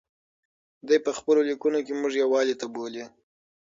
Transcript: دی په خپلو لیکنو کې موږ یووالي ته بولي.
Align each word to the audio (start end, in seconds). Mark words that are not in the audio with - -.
دی 0.87 0.97
په 1.05 1.11
خپلو 1.17 1.41
لیکنو 1.49 1.79
کې 1.85 1.93
موږ 2.01 2.13
یووالي 2.23 2.55
ته 2.61 2.65
بولي. 2.73 3.05